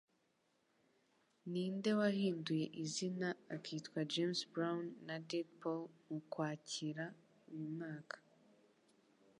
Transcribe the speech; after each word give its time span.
Ninde 1.51 1.91
wahinduye 1.99 2.65
izina 2.83 3.27
akitwa 3.55 3.99
James 4.13 4.39
Brown 4.53 4.83
na 5.07 5.15
Deed 5.27 5.47
Poll 5.61 5.83
mu 6.09 6.19
Kwakira 6.31 7.05
uyu 7.51 7.67
mwaka? 7.77 8.17